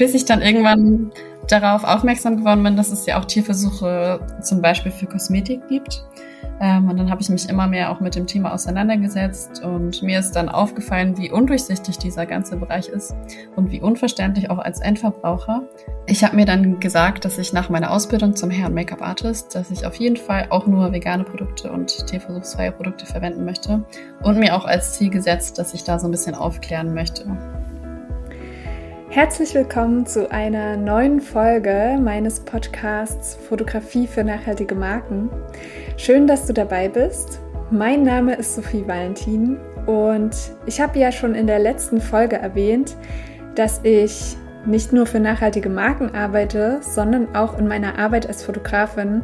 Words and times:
Bis 0.00 0.14
ich 0.14 0.24
dann 0.24 0.40
irgendwann 0.40 1.12
darauf 1.46 1.84
aufmerksam 1.84 2.38
geworden 2.38 2.62
bin, 2.62 2.74
dass 2.74 2.90
es 2.90 3.04
ja 3.04 3.20
auch 3.20 3.26
Tierversuche 3.26 4.18
zum 4.40 4.62
Beispiel 4.62 4.90
für 4.90 5.04
Kosmetik 5.04 5.68
gibt. 5.68 6.02
Ähm, 6.58 6.88
und 6.88 6.96
dann 6.96 7.10
habe 7.10 7.20
ich 7.20 7.28
mich 7.28 7.50
immer 7.50 7.66
mehr 7.66 7.90
auch 7.90 8.00
mit 8.00 8.14
dem 8.14 8.26
Thema 8.26 8.54
auseinandergesetzt 8.54 9.62
und 9.62 10.02
mir 10.02 10.18
ist 10.18 10.32
dann 10.32 10.48
aufgefallen, 10.48 11.18
wie 11.18 11.30
undurchsichtig 11.30 11.98
dieser 11.98 12.24
ganze 12.24 12.56
Bereich 12.56 12.88
ist 12.88 13.14
und 13.56 13.72
wie 13.72 13.82
unverständlich 13.82 14.48
auch 14.48 14.58
als 14.58 14.80
Endverbraucher. 14.80 15.64
Ich 16.06 16.24
habe 16.24 16.34
mir 16.34 16.46
dann 16.46 16.80
gesagt, 16.80 17.26
dass 17.26 17.36
ich 17.36 17.52
nach 17.52 17.68
meiner 17.68 17.90
Ausbildung 17.90 18.34
zum 18.34 18.50
Hair- 18.50 18.68
und 18.68 18.74
Make-up-Artist, 18.74 19.54
dass 19.54 19.70
ich 19.70 19.84
auf 19.84 19.96
jeden 19.96 20.16
Fall 20.16 20.46
auch 20.48 20.66
nur 20.66 20.92
vegane 20.92 21.24
Produkte 21.24 21.70
und 21.70 22.06
tierversuchsfreie 22.06 22.72
Produkte 22.72 23.04
verwenden 23.04 23.44
möchte 23.44 23.84
und 24.22 24.38
mir 24.38 24.56
auch 24.56 24.64
als 24.64 24.94
Ziel 24.94 25.10
gesetzt, 25.10 25.58
dass 25.58 25.74
ich 25.74 25.84
da 25.84 25.98
so 25.98 26.08
ein 26.08 26.10
bisschen 26.10 26.34
aufklären 26.34 26.94
möchte. 26.94 27.36
Herzlich 29.12 29.52
willkommen 29.56 30.06
zu 30.06 30.30
einer 30.30 30.76
neuen 30.76 31.20
Folge 31.20 31.98
meines 32.00 32.38
Podcasts 32.38 33.34
Fotografie 33.34 34.06
für 34.06 34.22
nachhaltige 34.22 34.76
Marken. 34.76 35.28
Schön, 35.96 36.28
dass 36.28 36.46
du 36.46 36.52
dabei 36.52 36.88
bist. 36.88 37.40
Mein 37.72 38.04
Name 38.04 38.36
ist 38.36 38.54
Sophie 38.54 38.86
Valentin 38.86 39.58
und 39.86 40.30
ich 40.66 40.80
habe 40.80 40.96
ja 41.00 41.10
schon 41.10 41.34
in 41.34 41.48
der 41.48 41.58
letzten 41.58 42.00
Folge 42.00 42.36
erwähnt, 42.36 42.96
dass 43.56 43.80
ich 43.82 44.36
nicht 44.64 44.92
nur 44.92 45.06
für 45.06 45.18
nachhaltige 45.18 45.70
Marken 45.70 46.14
arbeite, 46.14 46.78
sondern 46.80 47.34
auch 47.34 47.58
in 47.58 47.66
meiner 47.66 47.98
Arbeit 47.98 48.28
als 48.28 48.44
Fotografin 48.44 49.22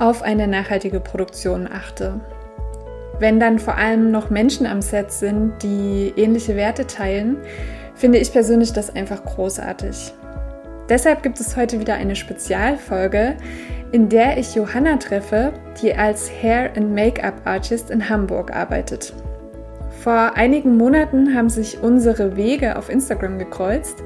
auf 0.00 0.22
eine 0.22 0.48
nachhaltige 0.48 0.98
Produktion 0.98 1.68
achte. 1.72 2.20
Wenn 3.20 3.38
dann 3.38 3.60
vor 3.60 3.76
allem 3.76 4.10
noch 4.10 4.30
Menschen 4.30 4.66
am 4.66 4.82
Set 4.82 5.12
sind, 5.12 5.62
die 5.62 6.12
ähnliche 6.16 6.56
Werte 6.56 6.88
teilen, 6.88 7.36
finde 7.94 8.18
ich 8.18 8.32
persönlich 8.32 8.72
das 8.72 8.94
einfach 8.94 9.24
großartig. 9.24 10.12
Deshalb 10.88 11.22
gibt 11.22 11.40
es 11.40 11.56
heute 11.56 11.80
wieder 11.80 11.94
eine 11.94 12.14
Spezialfolge, 12.14 13.36
in 13.92 14.08
der 14.08 14.36
ich 14.38 14.54
Johanna 14.54 14.96
treffe, 14.96 15.52
die 15.80 15.94
als 15.94 16.30
Hair 16.30 16.76
and 16.76 16.94
Make-up 16.94 17.42
Artist 17.44 17.90
in 17.90 18.08
Hamburg 18.08 18.54
arbeitet. 18.54 19.14
Vor 20.00 20.36
einigen 20.36 20.76
Monaten 20.76 21.34
haben 21.34 21.48
sich 21.48 21.82
unsere 21.82 22.36
Wege 22.36 22.76
auf 22.76 22.90
Instagram 22.90 23.38
gekreuzt 23.38 24.02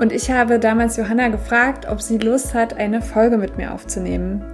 und 0.00 0.10
ich 0.10 0.30
habe 0.30 0.58
damals 0.58 0.96
Johanna 0.96 1.28
gefragt, 1.28 1.86
ob 1.88 2.02
sie 2.02 2.18
Lust 2.18 2.54
hat, 2.54 2.76
eine 2.76 3.00
Folge 3.00 3.38
mit 3.38 3.56
mir 3.56 3.72
aufzunehmen. 3.72 4.44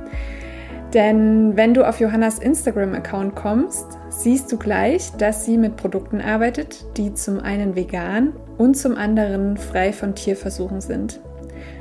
Denn 0.93 1.57
wenn 1.57 1.73
du 1.73 1.89
auf 1.89 2.01
Johannas 2.01 2.39
Instagram-Account 2.39 3.35
kommst, 3.35 3.87
siehst 4.11 4.53
du 4.53 4.59
gleich, 4.59 5.11
dass 5.17 5.47
sie 5.47 5.57
mit 5.57 5.77
Produkten 5.77 6.21
arbeitet, 6.21 6.85
die 6.99 7.15
zum 7.15 7.41
einen 7.41 7.75
vegan 7.75 8.35
und 8.63 8.75
zum 8.77 8.97
anderen 8.97 9.57
frei 9.57 9.93
von 9.93 10.15
Tierversuchen 10.15 10.81
sind. 10.81 11.21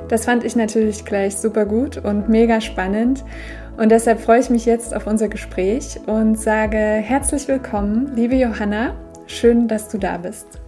Das 0.10 0.26
fand 0.26 0.44
ich 0.44 0.56
natürlich 0.56 1.06
gleich 1.06 1.38
super 1.38 1.66
gut 1.66 1.98
und 1.98 2.28
mega 2.28 2.60
spannend. 2.60 3.23
Und 3.78 3.90
deshalb 3.90 4.20
freue 4.20 4.40
ich 4.40 4.50
mich 4.50 4.66
jetzt 4.66 4.94
auf 4.94 5.06
unser 5.06 5.30
Gespräch 5.30 6.00
und 6.08 6.40
sage 6.40 6.78
herzlich 6.78 7.48
willkommen, 7.48 8.12
liebe 8.16 8.36
Johanna. 8.36 8.96
Schön, 9.28 9.68
dass 9.68 9.90
du 9.90 10.00
da 10.00 10.18
bist. 10.18 10.60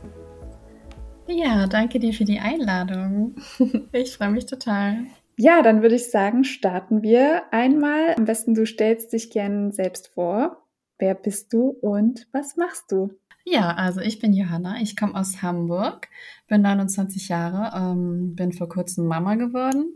Ja, 1.28 1.66
danke 1.66 2.00
dir 2.00 2.14
für 2.14 2.26
die 2.26 2.40
Einladung. 2.40 3.36
Ich 3.92 4.16
freue 4.16 4.30
mich 4.30 4.46
total. 4.46 4.98
Ja, 5.36 5.64
dann 5.64 5.82
würde 5.82 5.96
ich 5.96 6.12
sagen, 6.12 6.44
starten 6.44 7.02
wir 7.02 7.42
einmal. 7.52 8.14
Am 8.16 8.26
besten 8.26 8.54
du 8.54 8.68
stellst 8.68 9.14
dich 9.14 9.32
gern 9.32 9.72
selbst 9.72 10.10
vor. 10.10 10.64
Wer 11.00 11.16
bist 11.16 11.52
du 11.54 11.70
und 11.82 12.28
was 12.32 12.56
machst 12.56 12.92
du? 12.92 13.12
Ja, 13.46 13.76
also 13.76 14.00
ich 14.00 14.20
bin 14.20 14.34
Johanna, 14.34 14.82
ich 14.82 14.96
komme 14.96 15.16
aus 15.16 15.42
Hamburg, 15.42 16.08
bin 16.48 16.62
29 16.62 17.28
Jahre, 17.28 17.78
ähm, 17.78 18.36
bin 18.36 18.54
vor 18.54 18.70
kurzem 18.70 19.06
Mama 19.06 19.36
geworden 19.36 19.94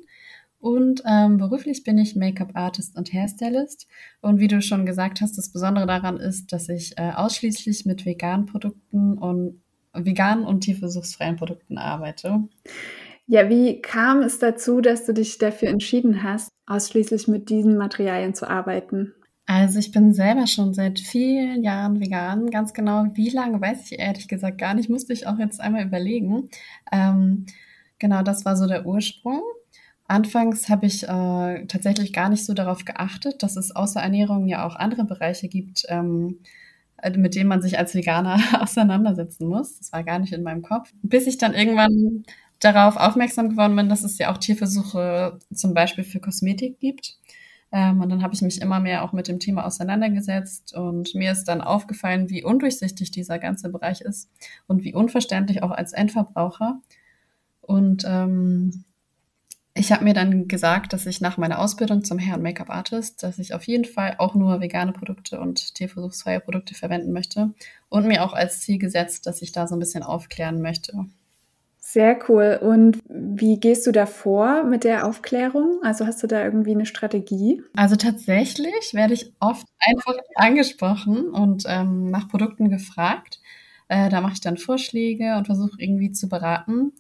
und 0.59 1.03
ähm, 1.05 1.37
beruflich 1.37 1.83
bin 1.83 1.97
ich 1.97 2.15
Make-up-Artist 2.15 2.97
und 2.97 3.13
Hairstylist. 3.13 3.87
Und 4.21 4.39
wie 4.39 4.47
du 4.47 4.61
schon 4.61 4.85
gesagt 4.85 5.21
hast, 5.21 5.37
das 5.37 5.51
Besondere 5.51 5.85
daran 5.85 6.17
ist, 6.17 6.51
dass 6.51 6.67
ich 6.67 6.97
äh, 6.97 7.11
ausschließlich 7.15 7.85
mit 7.85 8.05
veganen 8.05 8.47
Produkten 8.47 9.17
und 9.17 9.61
veganen 9.93 10.45
und 10.45 10.61
tierversuchsfreien 10.61 11.37
Produkten 11.37 11.77
arbeite. 11.77 12.43
Ja, 13.27 13.49
wie 13.49 13.81
kam 13.81 14.21
es 14.21 14.39
dazu, 14.39 14.81
dass 14.81 15.05
du 15.05 15.13
dich 15.13 15.37
dafür 15.37 15.69
entschieden 15.69 16.23
hast, 16.23 16.49
ausschließlich 16.65 17.27
mit 17.27 17.49
diesen 17.49 17.77
Materialien 17.77 18.33
zu 18.33 18.49
arbeiten? 18.49 19.13
Also 19.49 19.79
ich 19.79 19.93
bin 19.93 20.13
selber 20.13 20.45
schon 20.45 20.73
seit 20.73 20.99
vielen 20.99 21.63
Jahren 21.63 22.01
vegan. 22.01 22.49
Ganz 22.51 22.73
genau, 22.73 23.05
wie 23.13 23.29
lange 23.29 23.61
weiß 23.61 23.89
ich 23.89 23.97
ehrlich 23.97 24.27
gesagt 24.27 24.57
gar 24.57 24.73
nicht. 24.73 24.89
Musste 24.89 25.13
ich 25.13 25.25
auch 25.25 25.39
jetzt 25.39 25.61
einmal 25.61 25.85
überlegen. 25.85 26.49
Ähm, 26.91 27.45
genau, 27.97 28.23
das 28.23 28.43
war 28.43 28.57
so 28.57 28.67
der 28.67 28.85
Ursprung. 28.85 29.41
Anfangs 30.05 30.67
habe 30.67 30.85
ich 30.85 31.03
äh, 31.03 31.65
tatsächlich 31.65 32.11
gar 32.11 32.27
nicht 32.29 32.45
so 32.45 32.53
darauf 32.53 32.83
geachtet, 32.83 33.41
dass 33.41 33.55
es 33.55 33.73
außer 33.73 34.01
Ernährung 34.01 34.47
ja 34.47 34.67
auch 34.67 34.75
andere 34.75 35.05
Bereiche 35.05 35.47
gibt, 35.47 35.85
ähm, 35.87 36.39
mit 37.15 37.35
denen 37.35 37.47
man 37.47 37.61
sich 37.61 37.79
als 37.79 37.95
Veganer 37.95 38.39
auseinandersetzen 38.61 39.47
muss. 39.47 39.77
Das 39.79 39.93
war 39.93 40.03
gar 40.03 40.19
nicht 40.19 40.33
in 40.33 40.43
meinem 40.43 40.61
Kopf. 40.61 40.91
Bis 41.03 41.25
ich 41.25 41.37
dann 41.37 41.53
irgendwann 41.53 42.25
darauf 42.59 42.97
aufmerksam 42.97 43.49
geworden 43.49 43.77
bin, 43.77 43.87
dass 43.87 44.03
es 44.03 44.17
ja 44.17 44.31
auch 44.33 44.39
Tierversuche 44.39 45.39
zum 45.53 45.73
Beispiel 45.73 46.03
für 46.03 46.19
Kosmetik 46.19 46.79
gibt. 46.79 47.17
Ähm, 47.71 48.01
und 48.01 48.09
dann 48.09 48.23
habe 48.23 48.33
ich 48.33 48.41
mich 48.41 48.61
immer 48.61 48.79
mehr 48.79 49.03
auch 49.03 49.13
mit 49.13 49.27
dem 49.27 49.39
Thema 49.39 49.65
auseinandergesetzt 49.65 50.73
und 50.73 51.13
mir 51.15 51.31
ist 51.31 51.45
dann 51.45 51.61
aufgefallen, 51.61 52.29
wie 52.29 52.43
undurchsichtig 52.43 53.11
dieser 53.11 53.39
ganze 53.39 53.69
Bereich 53.69 54.01
ist 54.01 54.29
und 54.67 54.83
wie 54.83 54.93
unverständlich 54.93 55.63
auch 55.63 55.71
als 55.71 55.93
Endverbraucher. 55.93 56.79
Und 57.61 58.05
ähm, 58.07 58.85
ich 59.73 59.91
habe 59.91 60.03
mir 60.03 60.13
dann 60.13 60.47
gesagt, 60.47 60.93
dass 60.93 61.05
ich 61.05 61.21
nach 61.21 61.37
meiner 61.37 61.59
Ausbildung 61.59 62.03
zum 62.03 62.17
und 62.17 62.41
Make-up-Artist, 62.41 63.21
dass 63.21 63.37
ich 63.37 63.53
auf 63.53 63.63
jeden 63.67 63.85
Fall 63.85 64.15
auch 64.17 64.33
nur 64.33 64.59
vegane 64.59 64.91
Produkte 64.91 65.39
und 65.39 65.75
tierversuchsfreie 65.75 66.39
Produkte 66.39 66.73
verwenden 66.73 67.11
möchte 67.11 67.53
und 67.89 68.07
mir 68.07 68.23
auch 68.23 68.33
als 68.33 68.61
Ziel 68.61 68.79
gesetzt, 68.79 69.27
dass 69.27 69.41
ich 69.41 69.51
da 69.51 69.67
so 69.67 69.75
ein 69.75 69.79
bisschen 69.79 70.03
aufklären 70.03 70.61
möchte. 70.61 71.05
Sehr 71.89 72.19
cool. 72.27 72.59
Und 72.61 73.01
wie 73.07 73.61
gehst 73.61 73.87
du 73.87 73.93
da 73.93 74.05
vor 74.05 74.65
mit 74.65 74.83
der 74.83 75.07
Aufklärung? 75.07 75.79
Also 75.83 76.05
hast 76.05 76.21
du 76.21 76.27
da 76.27 76.43
irgendwie 76.43 76.71
eine 76.71 76.85
Strategie? 76.85 77.63
Also 77.77 77.95
tatsächlich 77.95 78.93
werde 78.93 79.13
ich 79.13 79.31
oft 79.39 79.65
einfach 79.79 80.15
angesprochen 80.35 81.29
und 81.29 81.63
ähm, 81.65 82.07
nach 82.07 82.27
Produkten 82.27 82.69
gefragt. 82.69 83.39
Äh, 83.87 84.09
da 84.09 84.19
mache 84.19 84.33
ich 84.33 84.41
dann 84.41 84.57
Vorschläge 84.57 85.37
und 85.37 85.45
versuche 85.45 85.77
irgendwie 85.79 86.11
zu 86.11 86.27
beraten. 86.27 86.91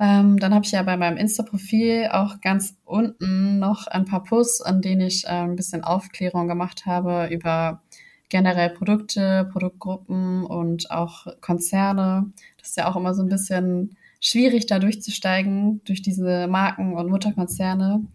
Ähm, 0.00 0.40
dann 0.40 0.54
habe 0.54 0.64
ich 0.64 0.72
ja 0.72 0.82
bei 0.82 0.96
meinem 0.96 1.16
Insta-Profil 1.16 2.08
auch 2.10 2.40
ganz 2.40 2.76
unten 2.84 3.60
noch 3.60 3.86
ein 3.86 4.06
paar 4.06 4.24
Posts, 4.24 4.62
an 4.62 4.82
denen 4.82 5.02
ich 5.02 5.22
äh, 5.26 5.28
ein 5.28 5.54
bisschen 5.54 5.84
Aufklärung 5.84 6.48
gemacht 6.48 6.84
habe 6.84 7.28
über 7.30 7.80
generell 8.28 8.70
Produkte, 8.70 9.48
Produktgruppen 9.52 10.44
und 10.44 10.90
auch 10.90 11.28
Konzerne. 11.40 12.32
Das 12.58 12.70
ist 12.70 12.76
ja 12.76 12.90
auch 12.90 12.96
immer 12.96 13.14
so 13.14 13.22
ein 13.22 13.28
bisschen 13.28 13.96
schwierig, 14.20 14.66
da 14.66 14.78
durchzusteigen 14.78 15.82
durch 15.84 16.02
diese 16.02 16.46
Marken 16.46 16.94
und 16.94 17.10
Mutterkonzerne. 17.10 18.06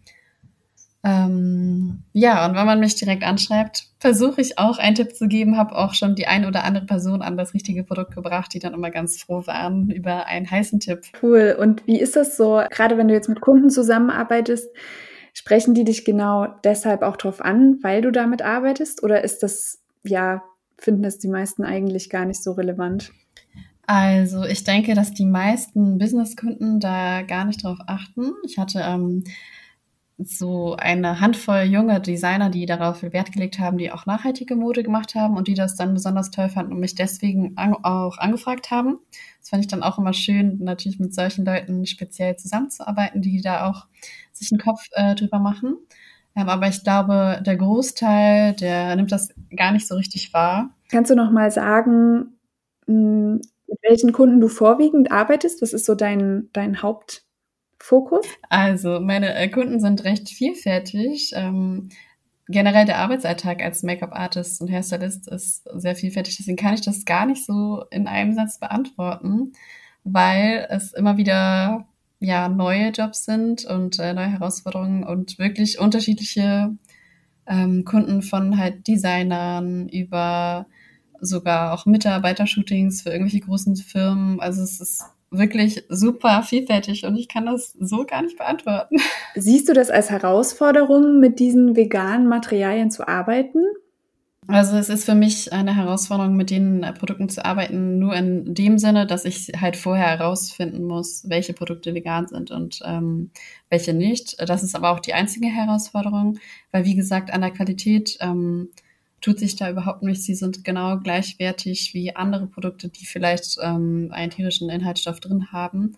Ähm, 1.06 2.02
ja, 2.12 2.46
und 2.46 2.56
wenn 2.56 2.66
man 2.66 2.80
mich 2.80 2.96
direkt 2.96 3.22
anschreibt, 3.22 3.86
versuche 4.00 4.40
ich 4.40 4.58
auch 4.58 4.78
einen 4.78 4.96
Tipp 4.96 5.14
zu 5.14 5.28
geben, 5.28 5.56
habe 5.56 5.76
auch 5.76 5.94
schon 5.94 6.16
die 6.16 6.26
ein 6.26 6.44
oder 6.44 6.64
andere 6.64 6.84
Person 6.84 7.22
an 7.22 7.36
das 7.36 7.54
richtige 7.54 7.84
Produkt 7.84 8.16
gebracht, 8.16 8.52
die 8.52 8.58
dann 8.58 8.74
immer 8.74 8.90
ganz 8.90 9.22
froh 9.22 9.46
waren 9.46 9.90
über 9.90 10.26
einen 10.26 10.50
heißen 10.50 10.80
Tipp. 10.80 11.02
Cool. 11.22 11.56
Und 11.58 11.86
wie 11.86 12.00
ist 12.00 12.16
das 12.16 12.36
so, 12.36 12.60
gerade 12.70 12.98
wenn 12.98 13.06
du 13.06 13.14
jetzt 13.14 13.28
mit 13.28 13.40
Kunden 13.40 13.70
zusammenarbeitest, 13.70 14.68
sprechen 15.32 15.74
die 15.74 15.84
dich 15.84 16.04
genau 16.04 16.48
deshalb 16.64 17.02
auch 17.02 17.16
drauf 17.16 17.40
an, 17.40 17.78
weil 17.82 18.02
du 18.02 18.10
damit 18.10 18.42
arbeitest? 18.42 19.04
Oder 19.04 19.22
ist 19.22 19.44
das, 19.44 19.80
ja, 20.02 20.42
finden 20.76 21.04
das 21.04 21.18
die 21.18 21.28
meisten 21.28 21.62
eigentlich 21.62 22.10
gar 22.10 22.24
nicht 22.24 22.42
so 22.42 22.50
relevant? 22.50 23.12
Also 23.86 24.44
ich 24.44 24.64
denke, 24.64 24.94
dass 24.94 25.12
die 25.12 25.26
meisten 25.26 25.98
Businesskunden 25.98 26.80
da 26.80 27.22
gar 27.22 27.44
nicht 27.44 27.62
drauf 27.62 27.78
achten. 27.86 28.32
Ich 28.44 28.58
hatte 28.58 28.80
ähm, 28.80 29.22
so 30.18 30.74
eine 30.76 31.20
Handvoll 31.20 31.62
junge 31.62 32.00
Designer, 32.00 32.48
die 32.48 32.64
darauf 32.64 33.02
Wert 33.02 33.32
gelegt 33.32 33.58
haben, 33.58 33.76
die 33.76 33.92
auch 33.92 34.06
nachhaltige 34.06 34.56
Mode 34.56 34.82
gemacht 34.82 35.14
haben 35.14 35.36
und 35.36 35.46
die 35.46 35.54
das 35.54 35.76
dann 35.76 35.92
besonders 35.94 36.30
toll 36.30 36.48
fanden 36.48 36.72
und 36.72 36.80
mich 36.80 36.94
deswegen 36.94 37.52
an, 37.56 37.74
auch 37.74 38.16
angefragt 38.18 38.70
haben. 38.70 38.98
Das 39.40 39.50
fand 39.50 39.62
ich 39.62 39.68
dann 39.68 39.82
auch 39.82 39.98
immer 39.98 40.14
schön, 40.14 40.58
natürlich 40.58 40.98
mit 40.98 41.14
solchen 41.14 41.44
Leuten 41.44 41.84
speziell 41.86 42.36
zusammenzuarbeiten, 42.36 43.20
die 43.20 43.42
da 43.42 43.68
auch 43.68 43.86
sich 44.32 44.50
einen 44.50 44.60
Kopf 44.60 44.88
äh, 44.92 45.14
drüber 45.14 45.38
machen. 45.38 45.76
Ähm, 46.34 46.48
aber 46.48 46.66
ich 46.68 46.82
glaube, 46.82 47.42
der 47.44 47.56
Großteil, 47.56 48.54
der 48.54 48.96
nimmt 48.96 49.12
das 49.12 49.34
gar 49.54 49.72
nicht 49.72 49.86
so 49.86 49.96
richtig 49.96 50.32
wahr. 50.32 50.70
Kannst 50.90 51.10
du 51.10 51.14
noch 51.14 51.30
mal 51.30 51.50
sagen, 51.50 52.38
hm, 52.86 53.42
mit 53.68 53.78
welchen 53.82 54.12
Kunden 54.12 54.40
du 54.40 54.48
vorwiegend 54.48 55.10
arbeitest? 55.10 55.62
Was 55.62 55.72
ist 55.72 55.86
so 55.86 55.94
dein, 55.94 56.48
dein 56.52 56.82
Hauptfokus? 56.82 58.26
Also, 58.48 59.00
meine 59.00 59.34
äh, 59.34 59.48
Kunden 59.48 59.80
sind 59.80 60.04
recht 60.04 60.28
vielfältig. 60.28 61.32
Ähm, 61.34 61.88
generell 62.48 62.86
der 62.86 62.98
Arbeitsalltag 62.98 63.62
als 63.62 63.82
Make-up-Artist 63.82 64.60
und 64.60 64.70
Hairstylist 64.70 65.28
ist 65.28 65.68
sehr 65.74 65.96
vielfältig. 65.96 66.36
Deswegen 66.36 66.56
kann 66.56 66.74
ich 66.74 66.82
das 66.82 67.04
gar 67.04 67.26
nicht 67.26 67.44
so 67.44 67.84
in 67.90 68.06
einem 68.06 68.34
Satz 68.34 68.58
beantworten, 68.58 69.52
weil 70.04 70.66
es 70.70 70.92
immer 70.92 71.16
wieder 71.16 71.86
ja 72.20 72.48
neue 72.48 72.90
Jobs 72.90 73.24
sind 73.24 73.64
und 73.64 73.98
äh, 73.98 74.14
neue 74.14 74.30
Herausforderungen 74.30 75.04
und 75.04 75.38
wirklich 75.38 75.78
unterschiedliche 75.78 76.74
ähm, 77.46 77.84
Kunden 77.84 78.22
von 78.22 78.58
halt 78.58 78.86
Designern 78.88 79.88
über 79.88 80.66
sogar 81.20 81.72
auch 81.72 81.86
Mitarbeitershootings 81.86 83.02
für 83.02 83.10
irgendwelche 83.10 83.40
großen 83.40 83.76
Firmen. 83.76 84.40
Also 84.40 84.62
es 84.62 84.80
ist 84.80 85.04
wirklich 85.30 85.84
super 85.88 86.42
vielfältig 86.42 87.04
und 87.04 87.16
ich 87.16 87.28
kann 87.28 87.46
das 87.46 87.72
so 87.78 88.04
gar 88.04 88.22
nicht 88.22 88.38
beantworten. 88.38 88.96
Siehst 89.34 89.68
du 89.68 89.72
das 89.72 89.90
als 89.90 90.10
Herausforderung, 90.10 91.20
mit 91.20 91.38
diesen 91.38 91.76
veganen 91.76 92.28
Materialien 92.28 92.90
zu 92.90 93.06
arbeiten? 93.06 93.64
Also 94.48 94.76
es 94.76 94.88
ist 94.88 95.04
für 95.04 95.16
mich 95.16 95.52
eine 95.52 95.74
Herausforderung, 95.74 96.36
mit 96.36 96.50
den 96.50 96.86
Produkten 96.98 97.28
zu 97.28 97.44
arbeiten, 97.44 97.98
nur 97.98 98.14
in 98.14 98.54
dem 98.54 98.78
Sinne, 98.78 99.04
dass 99.04 99.24
ich 99.24 99.50
halt 99.60 99.76
vorher 99.76 100.06
herausfinden 100.06 100.84
muss, 100.84 101.28
welche 101.28 101.52
Produkte 101.52 101.94
vegan 101.94 102.28
sind 102.28 102.52
und 102.52 102.80
ähm, 102.84 103.30
welche 103.70 103.92
nicht. 103.92 104.36
Das 104.48 104.62
ist 104.62 104.76
aber 104.76 104.90
auch 104.90 105.00
die 105.00 105.14
einzige 105.14 105.48
Herausforderung, 105.48 106.38
weil 106.70 106.84
wie 106.84 106.94
gesagt, 106.94 107.32
an 107.32 107.40
der 107.40 107.50
Qualität 107.50 108.18
ähm, 108.20 108.68
tut 109.20 109.38
sich 109.38 109.56
da 109.56 109.70
überhaupt 109.70 110.02
nichts. 110.02 110.24
Sie 110.24 110.34
sind 110.34 110.64
genau 110.64 110.98
gleichwertig 110.98 111.94
wie 111.94 112.14
andere 112.14 112.46
Produkte, 112.46 112.88
die 112.88 113.06
vielleicht 113.06 113.58
ähm, 113.62 114.08
einen 114.12 114.30
tierischen 114.30 114.70
Inhaltsstoff 114.70 115.20
drin 115.20 115.52
haben. 115.52 115.96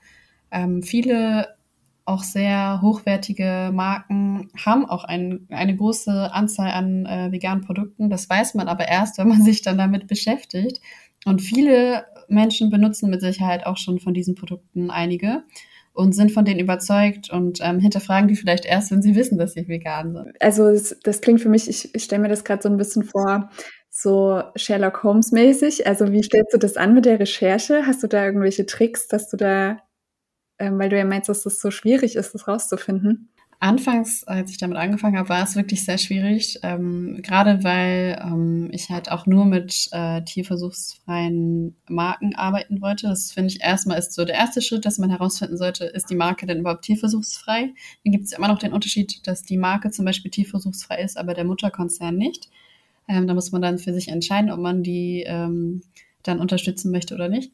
Ähm, 0.51 0.83
viele 0.83 1.57
auch 2.05 2.23
sehr 2.23 2.81
hochwertige 2.81 3.71
Marken 3.73 4.51
haben 4.65 4.87
auch 4.87 5.05
ein, 5.05 5.47
eine 5.51 5.77
große 5.77 6.33
Anzahl 6.33 6.71
an 6.71 7.05
äh, 7.05 7.31
veganen 7.31 7.63
Produkten. 7.63 8.09
Das 8.09 8.31
weiß 8.31 8.55
man 8.55 8.67
aber 8.67 8.89
erst, 8.89 9.19
wenn 9.19 9.29
man 9.29 9.43
sich 9.45 9.61
dann 9.61 9.77
damit 9.77 10.07
beschäftigt. 10.07 10.81
Und 11.27 11.43
viele 11.43 12.07
Menschen 12.29 12.71
benutzen 12.71 13.11
mit 13.11 13.21
Sicherheit 13.21 13.67
auch 13.67 13.77
schon 13.77 14.01
von 14.01 14.15
diesen 14.15 14.35
Produkten 14.35 14.91
einige 14.91 15.43
und 15.99 16.13
sind 16.13 16.31
von 16.31 16.45
denen 16.45 16.61
überzeugt 16.61 17.29
und 17.29 17.59
ähm, 17.61 17.81
hinterfragen 17.81 18.29
die 18.29 18.37
vielleicht 18.37 18.65
erst, 18.65 18.93
wenn 18.93 19.03
sie 19.03 19.17
wissen, 19.17 19.37
dass 19.37 19.55
sie 19.55 19.67
vegan 19.67 20.15
sind. 20.15 20.41
Also 20.41 20.71
das, 21.03 21.21
klingt 21.21 21.41
für 21.41 21.49
mich, 21.49 21.69
ich, 21.69 21.93
ich 21.93 22.05
stelle 22.05 22.23
mir 22.23 22.29
das 22.29 22.45
gerade 22.45 22.63
so 22.63 22.69
ein 22.69 22.77
bisschen 22.77 23.03
vor, 23.03 23.51
so 23.91 24.41
Sherlock 24.55 25.03
Holmes 25.03 25.33
mäßig. 25.33 25.89
Also 25.89 26.13
wie 26.13 26.23
stellst 26.23 26.55
du 26.55 26.59
das 26.59 26.77
an 26.77 26.95
mit 26.95 27.05
der 27.05 27.19
Recherche? 27.19 27.85
Hast 27.85 28.05
du 28.05 28.07
da 28.07 28.25
irgendwelche 28.25 28.65
Tricks, 28.65 29.09
dass 29.09 29.29
du 29.29 29.37
da, 29.37 29.79
ähm, 30.61 30.79
weil 30.79 30.89
du 30.89 30.97
ja 30.97 31.05
meinst, 31.05 31.29
dass 31.29 31.43
das 31.43 31.61
so 31.61 31.73
schwierig 31.73 32.15
ist, 32.15 32.33
das 32.33 32.47
rauszufinden? 32.47 33.33
Anfangs, 33.61 34.23
als 34.23 34.53
ich 34.53 34.59
damit 34.59 34.79
angefangen 34.79 35.19
habe, 35.19 35.31
war 35.31 35.43
es 35.43 35.57
wirklich 35.57 35.85
sehr 35.85 35.99
schwierig, 35.99 36.61
ähm, 36.63 37.19
gerade 37.23 37.65
weil 37.65 38.17
ähm, 38.25 38.69
ich 38.73 38.89
halt 38.89 39.11
auch 39.11 39.27
nur 39.27 39.47
mit 39.47 39.89
äh, 39.91 40.23
tierversuchsfreien 40.23 41.75
Marken 41.89 42.37
arbeiten 42.37 42.81
wollte. 42.81 43.09
Das 43.09 43.33
finde 43.33 43.53
ich 43.53 43.61
erstmal 43.61 43.99
ist 43.99 44.15
so 44.15 44.25
der 44.25 44.37
erste 44.37 44.63
Schritt, 44.63 44.87
dass 44.87 44.99
man 44.99 45.11
herausfinden 45.11 45.57
sollte, 45.57 45.87
ist 45.87 46.09
die 46.09 46.15
Marke 46.15 46.47
denn 46.47 46.61
überhaupt 46.61 46.85
tierversuchsfrei? 46.85 47.73
Dann 48.05 48.13
gibt 48.13 48.27
es 48.27 48.33
immer 48.33 48.47
noch 48.47 48.61
den 48.61 48.73
Unterschied, 48.73 49.27
dass 49.27 49.43
die 49.43 49.59
Marke 49.59 49.91
zum 49.91 50.05
Beispiel 50.05 50.31
tierversuchsfrei 50.31 51.03
ist, 51.03 51.19
aber 51.19 51.35
der 51.35 51.45
Mutterkonzern 51.45 52.17
nicht. 52.17 52.49
Ähm, 53.09 53.27
da 53.27 53.35
muss 53.35 53.51
man 53.51 53.63
dann 53.63 53.79
für 53.79 53.93
sich 53.93 54.07
entscheiden, 54.07 54.53
ob 54.53 54.61
man 54.61 54.85
die 54.85 55.25
ähm, 55.27 55.83
dann 56.23 56.39
unterstützen 56.39 56.93
möchte 56.93 57.15
oder 57.15 57.29
nicht. 57.29 57.51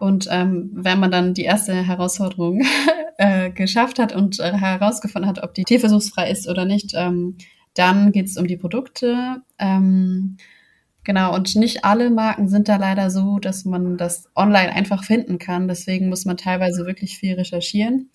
Und 0.00 0.28
ähm, 0.30 0.70
wenn 0.72 0.98
man 0.98 1.10
dann 1.10 1.34
die 1.34 1.44
erste 1.44 1.74
Herausforderung 1.74 2.62
äh, 3.18 3.50
geschafft 3.50 3.98
hat 3.98 4.14
und 4.14 4.40
äh, 4.40 4.52
herausgefunden 4.56 5.28
hat, 5.28 5.42
ob 5.42 5.52
die 5.52 5.64
tierversuchsfrei 5.64 6.30
ist 6.30 6.48
oder 6.48 6.64
nicht, 6.64 6.92
ähm, 6.94 7.36
dann 7.74 8.10
geht 8.10 8.26
es 8.26 8.38
um 8.38 8.46
die 8.46 8.56
Produkte. 8.56 9.42
Ähm, 9.58 10.38
genau, 11.04 11.34
und 11.34 11.54
nicht 11.54 11.84
alle 11.84 12.08
Marken 12.08 12.48
sind 12.48 12.68
da 12.68 12.76
leider 12.76 13.10
so, 13.10 13.38
dass 13.38 13.66
man 13.66 13.98
das 13.98 14.30
online 14.34 14.72
einfach 14.72 15.04
finden 15.04 15.38
kann. 15.38 15.68
Deswegen 15.68 16.08
muss 16.08 16.24
man 16.24 16.38
teilweise 16.38 16.86
wirklich 16.86 17.18
viel 17.18 17.34
recherchieren. 17.34 18.08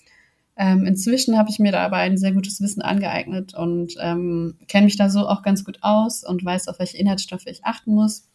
Ähm, 0.57 0.87
inzwischen 0.87 1.37
habe 1.37 1.51
ich 1.51 1.59
mir 1.59 1.71
da 1.71 1.85
aber 1.85 1.97
ein 1.97 2.17
sehr 2.17 2.31
gutes 2.31 2.59
Wissen 2.61 2.81
angeeignet 2.81 3.53
und 3.53 3.93
ähm, 4.01 4.57
kenne 4.67 4.85
mich 4.85 4.97
da 4.97 5.09
so 5.09 5.27
auch 5.27 5.43
ganz 5.43 5.63
gut 5.63 5.79
aus 5.81 6.23
und 6.23 6.43
weiß, 6.43 6.67
auf 6.67 6.79
welche 6.79 6.97
Inhaltsstoffe 6.97 7.45
ich 7.45 7.63
achten 7.63 7.93
muss. 7.93 8.27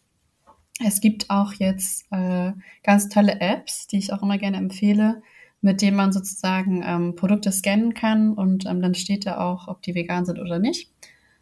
Es 0.85 1.01
gibt 1.01 1.29
auch 1.29 1.53
jetzt 1.55 2.07
äh, 2.11 2.53
ganz 2.83 3.09
tolle 3.09 3.41
Apps, 3.41 3.87
die 3.87 3.99
ich 3.99 4.13
auch 4.13 4.23
immer 4.23 4.39
gerne 4.39 4.57
empfehle, 4.57 5.23
mit 5.61 5.83
denen 5.83 5.97
man 5.97 6.13
sozusagen 6.13 6.83
ähm, 6.85 7.15
Produkte 7.17 7.53
scannen 7.53 7.93
kann 7.93 8.33
und 8.33 8.65
ähm, 8.67 8.81
dann 8.81 8.95
steht 8.95 9.27
da 9.27 9.39
auch, 9.39 9.69
ob 9.69 9.83
die 9.83 9.95
vegan 9.95 10.25
sind 10.25 10.39
oder 10.39 10.59
nicht. 10.59 10.91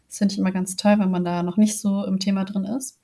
Das 0.07 0.17
finde 0.17 0.33
ich 0.33 0.39
immer 0.39 0.51
ganz 0.51 0.75
toll, 0.75 0.99
wenn 0.99 1.11
man 1.11 1.23
da 1.23 1.43
noch 1.43 1.55
nicht 1.55 1.79
so 1.79 2.03
im 2.03 2.19
Thema 2.19 2.43
drin 2.43 2.65
ist. 2.65 2.99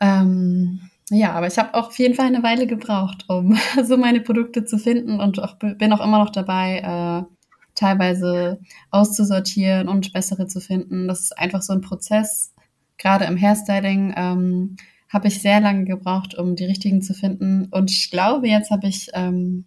Ähm, 0.00 0.90
ja, 1.10 1.32
aber 1.32 1.48
ich 1.48 1.58
habe 1.58 1.74
auch 1.74 1.88
auf 1.88 1.98
jeden 1.98 2.14
Fall 2.14 2.26
eine 2.26 2.42
Weile 2.42 2.66
gebraucht, 2.66 3.24
um 3.28 3.58
so 3.84 3.96
meine 3.96 4.20
Produkte 4.20 4.64
zu 4.64 4.78
finden 4.78 5.20
und 5.20 5.42
auch, 5.42 5.56
bin 5.58 5.92
auch 5.92 6.04
immer 6.04 6.18
noch 6.18 6.30
dabei, 6.30 6.78
äh, 6.78 7.34
teilweise 7.74 8.60
auszusortieren 8.90 9.88
und 9.88 10.12
bessere 10.12 10.46
zu 10.46 10.60
finden. 10.60 11.08
Das 11.08 11.20
ist 11.20 11.38
einfach 11.38 11.62
so 11.62 11.72
ein 11.72 11.80
Prozess, 11.80 12.54
gerade 12.96 13.24
im 13.24 13.36
Hairstyling. 13.36 14.14
Ähm, 14.16 14.76
habe 15.12 15.28
ich 15.28 15.42
sehr 15.42 15.60
lange 15.60 15.84
gebraucht, 15.84 16.34
um 16.36 16.56
die 16.56 16.64
richtigen 16.64 17.02
zu 17.02 17.12
finden. 17.14 17.68
Und 17.70 17.90
ich 17.90 18.10
glaube, 18.10 18.48
jetzt 18.48 18.70
habe 18.70 18.86
ich 18.86 19.08
ähm, 19.12 19.66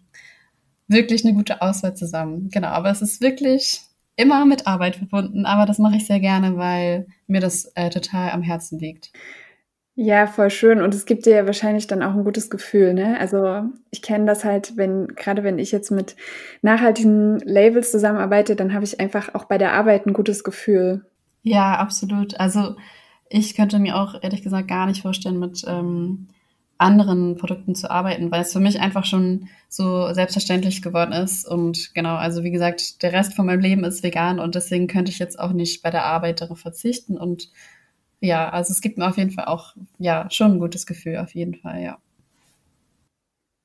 wirklich 0.88 1.24
eine 1.24 1.34
gute 1.34 1.62
Auswahl 1.62 1.94
zusammen. 1.94 2.48
Genau, 2.50 2.68
aber 2.68 2.90
es 2.90 3.02
ist 3.02 3.20
wirklich 3.20 3.82
immer 4.16 4.44
mit 4.44 4.66
Arbeit 4.66 4.96
verbunden. 4.96 5.46
Aber 5.46 5.66
das 5.66 5.78
mache 5.78 5.96
ich 5.96 6.06
sehr 6.06 6.20
gerne, 6.20 6.56
weil 6.56 7.06
mir 7.26 7.40
das 7.40 7.70
äh, 7.74 7.90
total 7.90 8.30
am 8.30 8.42
Herzen 8.42 8.78
liegt. 8.78 9.12
Ja, 9.98 10.26
voll 10.26 10.50
schön. 10.50 10.82
Und 10.82 10.94
es 10.94 11.06
gibt 11.06 11.24
dir 11.24 11.36
ja 11.36 11.46
wahrscheinlich 11.46 11.86
dann 11.86 12.02
auch 12.02 12.12
ein 12.12 12.24
gutes 12.24 12.50
Gefühl, 12.50 12.92
ne? 12.92 13.18
Also 13.18 13.62
ich 13.90 14.02
kenne 14.02 14.26
das 14.26 14.44
halt, 14.44 14.76
wenn, 14.76 15.08
gerade 15.08 15.42
wenn 15.42 15.58
ich 15.58 15.72
jetzt 15.72 15.90
mit 15.90 16.16
nachhaltigen 16.60 17.38
Labels 17.40 17.92
zusammenarbeite, 17.92 18.56
dann 18.56 18.74
habe 18.74 18.84
ich 18.84 19.00
einfach 19.00 19.34
auch 19.34 19.44
bei 19.44 19.56
der 19.56 19.72
Arbeit 19.72 20.06
ein 20.06 20.12
gutes 20.12 20.44
Gefühl. 20.44 21.06
Ja, 21.42 21.76
absolut. 21.76 22.38
Also 22.38 22.76
ich 23.28 23.54
könnte 23.54 23.78
mir 23.78 23.96
auch 23.96 24.22
ehrlich 24.22 24.42
gesagt 24.42 24.68
gar 24.68 24.86
nicht 24.86 25.02
vorstellen, 25.02 25.38
mit 25.38 25.64
ähm, 25.66 26.28
anderen 26.78 27.36
Produkten 27.36 27.74
zu 27.74 27.90
arbeiten, 27.90 28.30
weil 28.30 28.42
es 28.42 28.52
für 28.52 28.60
mich 28.60 28.80
einfach 28.80 29.04
schon 29.04 29.48
so 29.68 30.12
selbstverständlich 30.12 30.82
geworden 30.82 31.12
ist. 31.12 31.46
Und 31.46 31.94
genau, 31.94 32.16
also 32.16 32.44
wie 32.44 32.50
gesagt, 32.50 33.02
der 33.02 33.12
Rest 33.12 33.34
von 33.34 33.46
meinem 33.46 33.60
Leben 33.60 33.84
ist 33.84 34.02
vegan 34.02 34.38
und 34.38 34.54
deswegen 34.54 34.86
könnte 34.86 35.10
ich 35.10 35.18
jetzt 35.18 35.38
auch 35.38 35.52
nicht 35.52 35.82
bei 35.82 35.90
der 35.90 36.04
Arbeit 36.04 36.40
darauf 36.40 36.58
verzichten. 36.58 37.16
Und 37.16 37.50
ja, 38.20 38.48
also 38.50 38.72
es 38.72 38.80
gibt 38.80 38.98
mir 38.98 39.08
auf 39.08 39.16
jeden 39.16 39.30
Fall 39.30 39.46
auch, 39.46 39.74
ja, 39.98 40.28
schon 40.30 40.52
ein 40.52 40.58
gutes 40.58 40.86
Gefühl, 40.86 41.16
auf 41.18 41.34
jeden 41.34 41.54
Fall, 41.54 41.82
ja. 41.82 41.98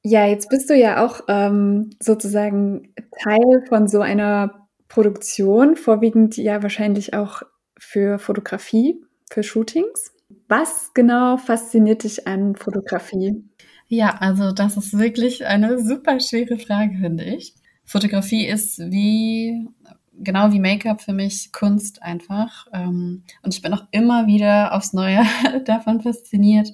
Ja, 0.04 0.26
jetzt 0.26 0.50
bist 0.50 0.70
du 0.70 0.76
ja 0.76 1.06
auch 1.06 1.22
ähm, 1.28 1.92
sozusagen 2.02 2.94
Teil 3.24 3.66
von 3.68 3.88
so 3.88 4.02
einer 4.02 4.68
Produktion, 4.88 5.76
vorwiegend 5.76 6.38
ja 6.38 6.64
wahrscheinlich 6.64 7.14
auch 7.14 7.44
für 7.78 8.18
Fotografie 8.18 9.00
für 9.32 9.44
Shootings. 9.44 10.12
Was 10.48 10.92
genau 10.94 11.38
fasziniert 11.38 12.04
dich 12.04 12.28
an 12.28 12.56
Fotografie? 12.56 13.44
Ja, 13.88 14.18
also 14.20 14.52
das 14.52 14.78
ist 14.78 14.98
wirklich 14.98 15.46
eine 15.46 15.80
super 15.80 16.20
schwere 16.20 16.58
Frage, 16.58 16.98
finde 17.00 17.24
ich. 17.24 17.56
Fotografie 17.84 18.48
ist 18.48 18.80
wie, 18.80 19.68
genau 20.14 20.52
wie 20.52 20.60
Make-up 20.60 21.02
für 21.02 21.14
mich 21.14 21.52
Kunst 21.52 22.02
einfach. 22.02 22.68
Ähm, 22.74 23.24
und 23.44 23.54
ich 23.54 23.62
bin 23.62 23.74
auch 23.74 23.86
immer 23.92 24.28
wieder 24.28 24.74
aufs 24.74 24.94
Neue 24.94 25.24
davon 25.66 26.02
fasziniert, 26.02 26.70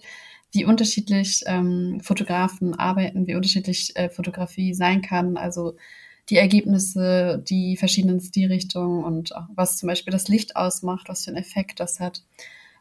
wie 0.52 0.66
unterschiedlich 0.66 1.44
ähm, 1.48 2.00
Fotografen 2.02 2.76
arbeiten, 2.76 3.26
wie 3.28 3.36
unterschiedlich 3.36 3.96
äh, 3.96 4.10
Fotografie 4.10 4.74
sein 4.74 5.02
kann. 5.02 5.38
Also 5.38 5.76
die 6.30 6.38
Ergebnisse, 6.38 7.44
die 7.48 7.78
verschiedenen 7.78 8.20
Stilrichtungen 8.20 9.04
und 9.04 9.36
auch 9.36 9.46
was 9.56 9.78
zum 9.78 9.88
Beispiel 9.88 10.12
das 10.12 10.28
Licht 10.28 10.56
ausmacht, 10.56 11.08
was 11.10 11.24
für 11.24 11.32
einen 11.32 11.38
Effekt 11.38 11.80
das 11.80 12.00
hat. 12.00 12.24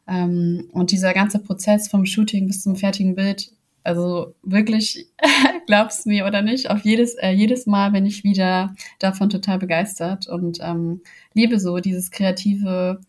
Ähm, 0.08 0.68
und 0.72 0.90
dieser 0.90 1.14
ganze 1.14 1.38
Prozess 1.38 1.88
vom 1.88 2.06
Shooting 2.06 2.46
bis 2.46 2.62
zum 2.62 2.76
fertigen 2.76 3.14
Bild, 3.14 3.52
also 3.84 4.34
wirklich, 4.42 5.06
glaubst 5.66 6.06
mir 6.06 6.26
oder 6.26 6.42
nicht, 6.42 6.70
auf 6.70 6.80
jedes, 6.80 7.14
äh, 7.14 7.30
jedes 7.30 7.66
Mal 7.66 7.92
bin 7.92 8.04
ich 8.04 8.24
wieder 8.24 8.74
davon 8.98 9.30
total 9.30 9.58
begeistert 9.58 10.26
und 10.26 10.58
ähm, 10.60 11.02
liebe 11.34 11.60
so 11.60 11.78
dieses 11.78 12.10
kreative, 12.10 13.00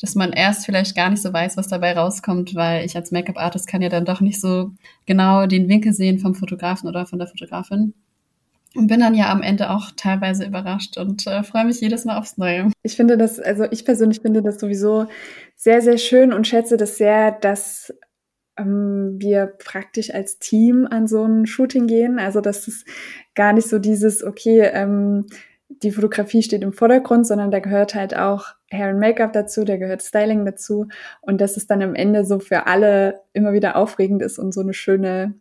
dass 0.00 0.16
man 0.16 0.32
erst 0.32 0.66
vielleicht 0.66 0.96
gar 0.96 1.10
nicht 1.10 1.22
so 1.22 1.32
weiß, 1.32 1.56
was 1.56 1.68
dabei 1.68 1.92
rauskommt, 1.92 2.54
weil 2.54 2.84
ich 2.84 2.96
als 2.96 3.12
Make-up-Artist 3.12 3.68
kann 3.68 3.82
ja 3.82 3.88
dann 3.88 4.04
doch 4.04 4.20
nicht 4.20 4.40
so 4.40 4.72
genau 5.06 5.46
den 5.46 5.68
Winkel 5.68 5.92
sehen 5.92 6.18
vom 6.18 6.34
Fotografen 6.34 6.88
oder 6.88 7.06
von 7.06 7.18
der 7.18 7.28
Fotografin. 7.28 7.94
Und 8.74 8.86
bin 8.86 9.00
dann 9.00 9.14
ja 9.14 9.30
am 9.30 9.42
Ende 9.42 9.70
auch 9.70 9.90
teilweise 9.96 10.44
überrascht 10.44 10.98
und 10.98 11.26
äh, 11.26 11.42
freue 11.42 11.64
mich 11.64 11.80
jedes 11.80 12.04
Mal 12.04 12.18
aufs 12.18 12.36
Neue. 12.36 12.70
Ich 12.82 12.96
finde 12.96 13.16
das, 13.16 13.40
also 13.40 13.64
ich 13.70 13.84
persönlich 13.84 14.20
finde 14.20 14.42
das 14.42 14.60
sowieso 14.60 15.06
sehr, 15.56 15.80
sehr 15.80 15.98
schön 15.98 16.32
und 16.32 16.46
schätze 16.46 16.76
das 16.76 16.96
sehr, 16.96 17.32
dass 17.32 17.94
ähm, 18.58 19.16
wir 19.18 19.46
praktisch 19.46 20.12
als 20.12 20.38
Team 20.38 20.86
an 20.90 21.06
so 21.06 21.24
ein 21.24 21.46
Shooting 21.46 21.86
gehen. 21.86 22.18
Also 22.18 22.40
dass 22.40 22.68
es 22.68 22.84
gar 23.34 23.52
nicht 23.52 23.68
so 23.68 23.78
dieses, 23.78 24.22
okay, 24.22 24.68
ähm, 24.72 25.26
die 25.68 25.90
Fotografie 25.90 26.42
steht 26.42 26.62
im 26.62 26.72
Vordergrund, 26.72 27.26
sondern 27.26 27.50
da 27.50 27.60
gehört 27.60 27.94
halt 27.94 28.16
auch 28.16 28.46
Hair 28.70 28.88
and 28.90 29.00
Make-up 29.00 29.32
dazu, 29.32 29.64
da 29.64 29.76
gehört 29.76 30.02
Styling 30.02 30.44
dazu 30.44 30.88
und 31.20 31.40
dass 31.40 31.56
es 31.56 31.66
dann 31.66 31.82
am 31.82 31.94
Ende 31.94 32.24
so 32.24 32.38
für 32.38 32.66
alle 32.66 33.20
immer 33.32 33.52
wieder 33.52 33.76
aufregend 33.76 34.22
ist 34.22 34.38
und 34.38 34.52
so 34.52 34.60
eine 34.60 34.74
schöne 34.74 35.34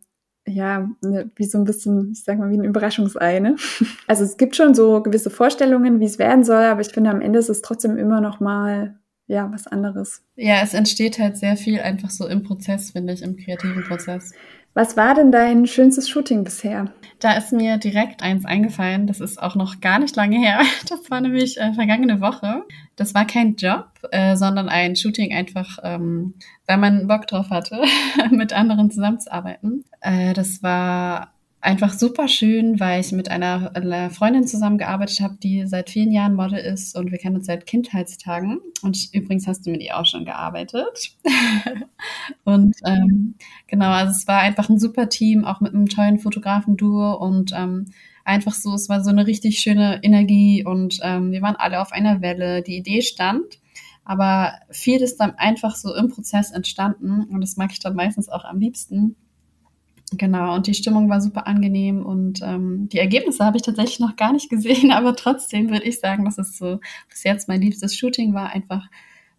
ja, 0.47 0.89
ne, 1.01 1.29
wie 1.35 1.45
so 1.45 1.57
ein 1.57 1.65
bisschen, 1.65 2.11
ich 2.11 2.23
sag 2.23 2.39
mal, 2.39 2.49
wie 2.49 2.57
ein 2.57 2.63
Überraschungsei. 2.63 3.39
Ne? 3.39 3.55
Also 4.07 4.23
es 4.23 4.37
gibt 4.37 4.55
schon 4.55 4.73
so 4.73 5.01
gewisse 5.03 5.29
Vorstellungen, 5.29 5.99
wie 5.99 6.05
es 6.05 6.17
werden 6.17 6.43
soll, 6.43 6.63
aber 6.63 6.81
ich 6.81 6.89
finde, 6.89 7.09
am 7.09 7.21
Ende 7.21 7.39
ist 7.39 7.49
es 7.49 7.61
trotzdem 7.61 7.97
immer 7.97 8.21
noch 8.21 8.39
mal 8.39 8.97
ja, 9.27 9.51
was 9.51 9.67
anderes. 9.67 10.23
Ja, 10.35 10.61
es 10.63 10.73
entsteht 10.73 11.19
halt 11.19 11.37
sehr 11.37 11.57
viel 11.57 11.79
einfach 11.81 12.09
so 12.09 12.27
im 12.27 12.43
Prozess, 12.43 12.91
finde 12.91 13.13
ich, 13.13 13.21
im 13.21 13.35
kreativen 13.35 13.83
Prozess. 13.83 14.33
Was 14.77 14.95
war 14.95 15.15
denn 15.15 15.31
dein 15.31 15.65
schönstes 15.65 16.07
Shooting 16.07 16.43
bisher? 16.43 16.91
Da 17.17 17.31
ist 17.33 17.51
mir 17.51 17.77
direkt 17.77 18.21
eins 18.21 18.45
eingefallen. 18.45 19.07
Das 19.07 19.21
ist 19.21 19.41
auch 19.41 19.55
noch 19.55 19.81
gar 19.81 19.97
nicht 19.97 20.15
lange 20.15 20.37
her. 20.37 20.59
Das 20.87 21.09
war 21.09 21.19
nämlich 21.19 21.59
äh, 21.59 21.73
vergangene 21.73 22.21
Woche. 22.21 22.61
Das 22.95 23.15
war 23.15 23.25
kein 23.25 23.55
Job, 23.55 23.87
äh, 24.11 24.35
sondern 24.35 24.69
ein 24.69 24.95
Shooting 24.95 25.33
einfach, 25.33 25.79
ähm, 25.81 26.35
weil 26.67 26.77
man 26.77 27.07
Bock 27.07 27.25
drauf 27.25 27.49
hatte, 27.49 27.81
mit 28.29 28.53
anderen 28.53 28.91
zusammenzuarbeiten. 28.91 29.83
Äh, 30.01 30.35
das 30.35 30.61
war 30.61 31.33
einfach 31.67 31.91
super 31.91 32.29
schön, 32.29 32.79
weil 32.79 33.01
ich 33.01 33.11
mit 33.11 33.29
einer, 33.29 34.09
Freundin 34.11 34.47
zusammengearbeitet 34.47 35.19
habe, 35.19 35.35
die 35.35 35.67
seit 35.67 35.89
vielen 35.89 36.13
Jahren 36.13 36.33
Model 36.33 36.59
ist 36.59 36.95
und 36.95 37.11
wir 37.11 37.17
kennen 37.17 37.35
uns 37.35 37.47
seit 37.47 37.65
Kindheitstagen. 37.65 38.61
Und 38.83 39.09
übrigens 39.11 39.47
hast 39.47 39.65
du 39.65 39.71
mit 39.71 39.83
ihr 39.83 39.99
auch 39.99 40.05
schon 40.05 40.23
gearbeitet. 40.23 41.11
und 42.45 42.73
ähm, 42.85 43.35
genau, 43.67 43.89
also 43.89 44.11
es 44.11 44.25
war 44.29 44.39
einfach 44.39 44.69
ein 44.69 44.79
super 44.79 45.09
Team, 45.09 45.43
auch 45.43 45.59
mit 45.59 45.73
einem 45.73 45.87
tollen 45.87 46.19
Fotografen-Duo 46.19 47.15
und 47.15 47.51
ähm, 47.53 47.87
einfach 48.23 48.53
so, 48.53 48.73
es 48.73 48.87
war 48.87 49.03
so 49.03 49.09
eine 49.09 49.27
richtig 49.27 49.59
schöne 49.59 49.99
Energie 50.03 50.63
und 50.65 50.99
ähm, 51.03 51.33
wir 51.33 51.41
waren 51.41 51.57
alle 51.57 51.81
auf 51.81 51.91
einer 51.91 52.21
Welle. 52.21 52.61
Die 52.61 52.77
Idee 52.77 53.01
stand. 53.01 53.59
Aber 54.05 54.53
viel 54.71 55.01
ist 55.01 55.17
dann 55.17 55.35
einfach 55.35 55.75
so 55.75 55.93
im 55.93 56.07
Prozess 56.07 56.51
entstanden 56.51 57.25
und 57.25 57.41
das 57.41 57.57
mag 57.57 57.73
ich 57.73 57.79
dann 57.79 57.93
meistens 57.93 58.29
auch 58.29 58.45
am 58.45 58.57
liebsten 58.57 59.17
Genau, 60.13 60.55
und 60.55 60.67
die 60.67 60.73
Stimmung 60.73 61.09
war 61.09 61.19
super 61.19 61.47
angenehm 61.47 62.05
und 62.05 62.41
ähm, 62.41 62.87
die 62.87 62.99
Ergebnisse 62.99 63.43
habe 63.43 63.57
ich 63.57 63.63
tatsächlich 63.63 63.99
noch 63.99 64.15
gar 64.15 64.31
nicht 64.31 64.49
gesehen, 64.49 64.91
aber 64.91 65.15
trotzdem 65.15 65.69
würde 65.69 65.85
ich 65.85 65.99
sagen, 65.99 66.25
dass 66.25 66.37
es 66.37 66.57
so 66.57 66.79
bis 67.09 67.23
jetzt 67.23 67.47
mein 67.47 67.61
liebstes 67.61 67.95
Shooting 67.95 68.33
war, 68.33 68.49
einfach 68.51 68.87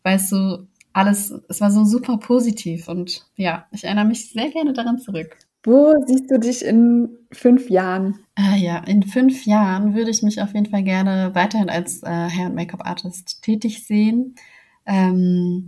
weil 0.02 0.16
es 0.16 0.28
so 0.28 0.66
alles, 0.92 1.32
es 1.48 1.60
war 1.60 1.70
so 1.70 1.84
super 1.84 2.18
positiv 2.18 2.88
und 2.88 3.26
ja, 3.36 3.66
ich 3.72 3.84
erinnere 3.84 4.06
mich 4.06 4.30
sehr 4.30 4.50
gerne 4.50 4.72
daran 4.72 4.98
zurück. 4.98 5.36
Wo 5.64 5.94
siehst 6.06 6.30
du 6.30 6.38
dich 6.38 6.64
in 6.64 7.10
fünf 7.32 7.68
Jahren? 7.68 8.20
Ah, 8.36 8.56
ja, 8.56 8.78
in 8.78 9.02
fünf 9.02 9.44
Jahren 9.44 9.94
würde 9.94 10.10
ich 10.10 10.22
mich 10.22 10.40
auf 10.40 10.54
jeden 10.54 10.66
Fall 10.66 10.82
gerne 10.82 11.34
weiterhin 11.34 11.68
als 11.68 12.02
äh, 12.02 12.06
Hair- 12.06 12.46
und 12.46 12.54
Make-up-Artist 12.54 13.42
tätig 13.42 13.84
sehen. 13.86 14.34
Ähm, 14.86 15.66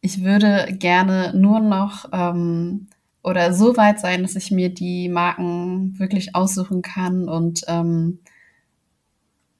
ich 0.00 0.22
würde 0.24 0.66
gerne 0.78 1.32
nur 1.34 1.60
noch 1.60 2.06
ähm, 2.12 2.88
oder 3.22 3.52
so 3.52 3.76
weit 3.76 4.00
sein, 4.00 4.22
dass 4.22 4.36
ich 4.36 4.50
mir 4.50 4.68
die 4.68 5.08
Marken 5.08 5.98
wirklich 5.98 6.34
aussuchen 6.34 6.82
kann 6.82 7.28
und 7.28 7.62
ähm, 7.68 8.18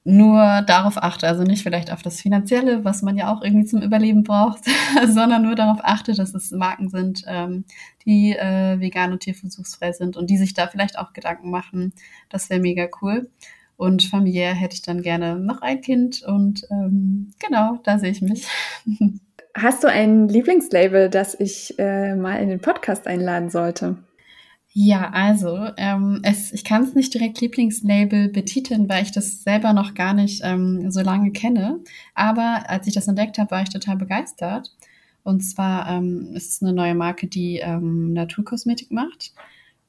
nur 0.05 0.63
darauf 0.63 0.97
achte, 0.97 1.27
also 1.27 1.43
nicht 1.43 1.63
vielleicht 1.63 1.89
auf 1.91 2.01
das 2.01 2.19
Finanzielle, 2.19 2.83
was 2.83 3.01
man 3.03 3.17
ja 3.17 3.33
auch 3.33 3.41
irgendwie 3.41 3.65
zum 3.65 3.81
Überleben 3.81 4.23
braucht, 4.23 4.65
sondern 5.07 5.43
nur 5.43 5.55
darauf 5.55 5.79
achte, 5.81 6.13
dass 6.13 6.33
es 6.33 6.51
Marken 6.51 6.89
sind, 6.89 7.23
ähm, 7.25 7.63
die 8.05 8.33
äh, 8.33 8.79
vegan 8.79 9.13
und 9.13 9.21
tierversuchsfrei 9.21 9.93
sind 9.93 10.17
und 10.17 10.29
die 10.29 10.37
sich 10.37 10.53
da 10.53 10.67
vielleicht 10.67 10.99
auch 10.99 11.13
Gedanken 11.13 11.49
machen. 11.49 11.93
Das 12.29 12.49
wäre 12.49 12.59
mega 12.59 12.87
cool. 13.01 13.29
Und 13.77 14.03
familiär 14.03 14.53
hätte 14.53 14.75
ich 14.75 14.81
dann 14.81 15.01
gerne 15.01 15.39
noch 15.39 15.61
ein 15.61 15.81
Kind 15.81 16.21
und 16.21 16.67
ähm, 16.69 17.31
genau, 17.39 17.79
da 17.83 17.97
sehe 17.97 18.11
ich 18.11 18.21
mich. 18.21 18.45
Hast 19.55 19.83
du 19.83 19.87
ein 19.87 20.27
Lieblingslabel, 20.27 21.09
das 21.09 21.39
ich 21.39 21.77
äh, 21.77 22.15
mal 22.15 22.41
in 22.41 22.49
den 22.49 22.59
Podcast 22.59 23.05
einladen 23.05 23.51
sollte? 23.51 23.97
Ja, 24.75 25.11
also 25.11 25.69
ähm, 25.77 26.21
es, 26.23 26.51
ich 26.51 26.63
kann 26.63 26.81
es 26.81 26.95
nicht 26.95 27.13
direkt 27.13 27.39
Lieblingslabel 27.39 28.29
betiteln, 28.29 28.89
weil 28.89 29.03
ich 29.03 29.11
das 29.11 29.43
selber 29.43 29.73
noch 29.73 29.93
gar 29.93 30.15
nicht 30.15 30.41
ähm, 30.43 30.89
so 30.89 31.01
lange 31.01 31.31
kenne. 31.31 31.81
Aber 32.15 32.63
als 32.67 32.87
ich 32.87 32.95
das 32.95 33.07
entdeckt 33.07 33.37
habe, 33.37 33.51
war 33.51 33.61
ich 33.61 33.69
total 33.69 33.97
begeistert. 33.97 34.75
Und 35.21 35.41
zwar 35.41 35.87
ähm, 35.87 36.31
ist 36.33 36.55
es 36.55 36.63
eine 36.63 36.73
neue 36.73 36.95
Marke, 36.95 37.27
die 37.27 37.59
ähm, 37.59 38.13
Naturkosmetik 38.13 38.91
macht. 38.91 39.33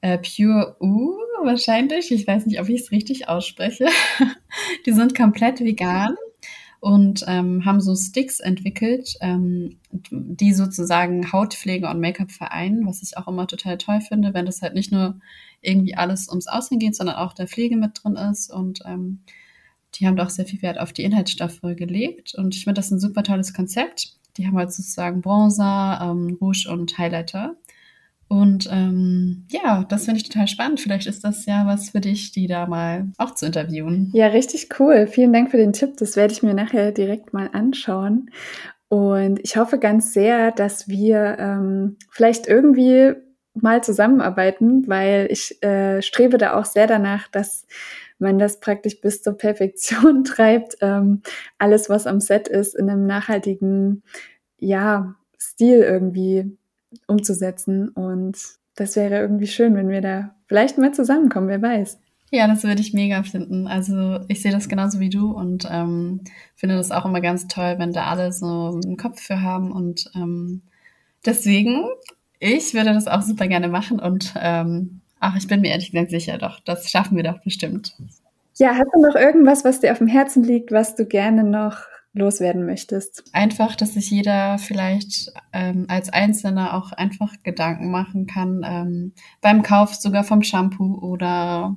Äh, 0.03 0.19
Pure 0.19 0.77
U 0.81 1.15
wahrscheinlich. 1.43 2.13
Ich 2.13 2.27
weiß 2.27 2.45
nicht, 2.45 2.61
ob 2.61 2.69
ich 2.69 2.83
es 2.83 2.91
richtig 2.91 3.29
ausspreche. 3.31 3.87
die 4.87 4.93
sind 4.93 5.17
komplett 5.17 5.61
vegan 5.61 6.15
und 6.85 7.25
ähm, 7.27 7.65
haben 7.65 7.81
so 7.81 7.97
Sticks 7.97 8.41
entwickelt, 8.41 9.17
ähm, 9.23 9.79
die 9.91 10.53
sozusagen 10.53 11.33
Hautpflege 11.33 11.89
und 11.89 11.99
Make-up 11.99 12.31
vereinen, 12.31 12.87
was 12.87 13.03
ich 13.03 13.17
auch 13.17 13.27
immer 13.27 13.47
total 13.47 13.79
toll 13.79 14.03
finde, 14.03 14.35
wenn 14.35 14.45
das 14.45 14.61
halt 14.61 14.75
nicht 14.75 14.93
nur 14.93 15.19
irgendwie 15.63 15.97
alles 15.97 16.29
ums 16.29 16.47
Aussehen 16.47 16.79
geht, 16.79 16.95
sondern 16.95 17.17
auch 17.17 17.33
der 17.33 17.49
Pflege 17.49 17.79
mit 17.79 18.03
drin 18.05 18.17
ist 18.17 18.53
und 18.53 18.81
ähm, 18.85 19.21
die 19.95 20.07
haben 20.07 20.17
doch 20.17 20.29
sehr 20.29 20.45
viel 20.45 20.61
Wert 20.61 20.79
auf 20.79 20.93
die 20.93 21.05
Inhaltsstoffe 21.05 21.63
gelegt 21.63 22.35
und 22.35 22.55
ich 22.55 22.65
finde 22.65 22.81
das 22.81 22.91
ein 22.91 23.01
super 23.01 23.23
tolles 23.23 23.55
Konzept. 23.55 24.19
Die 24.37 24.47
haben 24.47 24.59
halt 24.59 24.71
sozusagen 24.71 25.23
Bronzer, 25.23 26.01
ähm, 26.03 26.37
Rouge 26.39 26.69
und 26.71 26.99
Highlighter 26.99 27.57
und 28.35 28.69
ähm, 28.73 29.47
ja, 29.49 29.85
das 29.89 30.07
finde 30.07 30.19
ich 30.21 30.29
total 30.29 30.49
spannend. 30.49 30.81
Vielleicht 30.81 31.07
ist 31.07 31.23
das 31.23 31.47
ja 31.47 31.67
was 31.67 31.91
für 31.91 32.01
dich, 32.01 32.33
die 32.33 32.49
da 32.49 32.67
mal 32.67 33.13
auch 33.17 33.37
zu 33.37 33.47
interviewen. 33.47 34.11
Ja, 34.13 34.27
richtig 34.27 34.81
cool. 34.81 35.07
Vielen 35.07 35.33
Dank 35.33 35.53
für 35.53 35.57
den 35.57 35.73
Tipp. 35.73 35.97
Das 35.99 36.17
werde 36.17 36.33
ich 36.33 36.43
mir 36.43 36.53
nachher 36.53 36.91
direkt 36.91 37.33
mal 37.33 37.49
anschauen. 37.53 38.31
Und 38.89 39.39
ich 39.45 39.57
hoffe 39.57 39.79
ganz 39.79 40.13
sehr, 40.13 40.51
dass 40.51 40.89
wir 40.89 41.37
ähm, 41.39 41.97
vielleicht 42.11 42.49
irgendwie 42.49 43.13
mal 43.55 43.85
zusammenarbeiten, 43.85 44.89
weil 44.89 45.29
ich 45.31 45.63
äh, 45.63 46.03
strebe 46.03 46.37
da 46.37 46.59
auch 46.59 46.65
sehr 46.65 46.89
danach, 46.89 47.29
dass 47.29 47.69
man 48.19 48.41
das 48.41 48.59
praktisch 48.59 49.01
bis 49.01 49.23
zur 49.23 49.37
Perfektion 49.37 50.25
treibt. 50.25 50.77
Ähm, 50.81 51.23
alles, 51.59 51.89
was 51.89 52.09
am 52.09 52.19
Set 52.19 52.49
ist, 52.49 52.75
in 52.75 52.91
einem 52.91 53.07
nachhaltigen, 53.07 54.03
ja, 54.59 55.15
Stil 55.39 55.83
irgendwie 55.83 56.57
umzusetzen. 57.07 57.89
Und 57.89 58.39
das 58.77 58.97
wäre 58.97 59.19
irgendwie 59.19 59.47
schön, 59.47 59.75
wenn 59.75 59.89
wir 59.89 60.01
da 60.01 60.35
vielleicht 60.47 60.79
mal 60.79 60.93
zusammenkommen, 60.93 61.49
wer 61.49 61.63
weiß. 61.63 61.99
Ja, 62.31 62.49
das 62.49 62.65
würde 62.65 62.81
ich 62.81 62.93
mega 62.93 63.23
finden. 63.23 63.69
Also 63.69 64.19
ich 64.27 64.43
sehe 64.43 64.51
das 64.51 64.69
genauso 64.69 64.99
wie 64.99 65.09
du 65.09 65.31
und 65.31 65.69
ähm, 65.71 66.23
finde 66.57 66.77
das 66.77 66.91
auch 66.91 67.05
immer 67.05 67.21
ganz 67.21 67.47
toll, 67.47 67.77
wenn 67.79 67.93
da 67.93 68.07
alle 68.07 68.33
so 68.33 68.81
einen 68.85 68.97
Kopf 68.97 69.21
für 69.21 69.41
haben. 69.41 69.71
Und 69.71 70.11
ähm, 70.17 70.63
deswegen, 71.25 71.85
ich 72.41 72.75
würde 72.75 72.93
das 72.93 73.07
auch 73.07 73.23
super 73.23 73.47
gerne 73.47 73.69
machen 73.69 74.01
und 74.01 74.35
ähm, 74.37 75.01
ach, 75.21 75.37
ich 75.37 75.47
bin 75.47 75.61
mir 75.61 75.71
ehrlich 75.71 75.93
gesagt 75.93 76.11
sicher, 76.11 76.39
doch, 76.39 76.59
das 76.65 76.91
schaffen 76.91 77.17
wir 77.17 77.23
doch 77.23 77.41
bestimmt. 77.43 77.97
Ja, 78.57 78.71
hast 78.75 78.91
du 78.93 79.01
noch 79.01 79.17
irgendwas, 79.17 79.65
was 79.65 79.81
dir 79.81 79.93
auf 79.93 79.99
dem 79.99 80.09
Herzen 80.09 80.43
liegt, 80.43 80.73
was 80.73 80.97
du 80.97 81.07
gerne 81.07 81.45
noch 81.45 81.77
loswerden 82.15 82.65
möchtest? 82.65 83.25
Einfach, 83.33 83.77
dass 83.77 83.95
sich 83.95 84.11
jeder 84.11 84.59
vielleicht 84.59 85.33
ähm, 85.53 85.87
als 85.89 86.09
Einzelner 86.09 86.75
auch 86.75 86.93
einfach 86.93 87.35
Gedanken 87.43 87.91
machen 87.91 88.27
kann 88.27 88.63
ähm, 88.65 89.13
beim 89.41 89.63
Kauf 89.63 89.95
sogar 89.95 90.25
vom 90.25 90.43
Shampoo 90.43 90.99
oder 91.01 91.77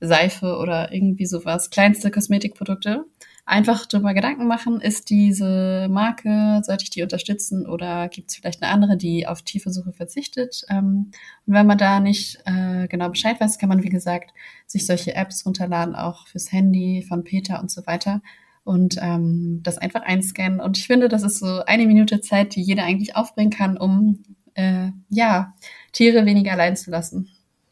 Seife 0.00 0.58
oder 0.58 0.92
irgendwie 0.92 1.26
sowas, 1.26 1.70
kleinste 1.70 2.10
Kosmetikprodukte. 2.10 3.06
Einfach 3.46 3.84
drüber 3.86 4.14
Gedanken 4.14 4.46
machen, 4.46 4.80
ist 4.80 5.10
diese 5.10 5.86
Marke, 5.90 6.62
sollte 6.62 6.84
ich 6.84 6.90
die 6.90 7.02
unterstützen 7.02 7.66
oder 7.66 8.08
gibt 8.08 8.30
es 8.30 8.36
vielleicht 8.36 8.62
eine 8.62 8.72
andere, 8.72 8.96
die 8.96 9.26
auf 9.26 9.42
Tierversuche 9.42 9.92
verzichtet? 9.92 10.64
Ähm, 10.70 11.10
und 11.46 11.54
wenn 11.54 11.66
man 11.66 11.76
da 11.78 12.00
nicht 12.00 12.38
äh, 12.46 12.86
genau 12.88 13.10
Bescheid 13.10 13.40
weiß, 13.40 13.58
kann 13.58 13.68
man, 13.68 13.82
wie 13.82 13.90
gesagt, 13.90 14.30
sich 14.66 14.86
solche 14.86 15.14
Apps 15.14 15.44
runterladen, 15.44 15.94
auch 15.94 16.26
fürs 16.26 16.52
Handy 16.52 17.04
von 17.06 17.24
Peter 17.24 17.60
und 17.60 17.70
so 17.70 17.86
weiter 17.86 18.22
und 18.64 18.96
ähm, 19.00 19.60
das 19.62 19.78
einfach 19.78 20.02
einscannen. 20.02 20.60
Und 20.60 20.78
ich 20.78 20.86
finde, 20.86 21.08
das 21.08 21.22
ist 21.22 21.38
so 21.38 21.62
eine 21.66 21.86
Minute 21.86 22.20
Zeit, 22.20 22.54
die 22.56 22.62
jeder 22.62 22.84
eigentlich 22.84 23.14
aufbringen 23.14 23.50
kann, 23.50 23.76
um 23.76 24.22
äh, 24.54 24.88
ja, 25.08 25.54
Tiere 25.92 26.26
weniger 26.26 26.52
allein 26.52 26.76
zu 26.76 26.90
lassen. 26.90 27.28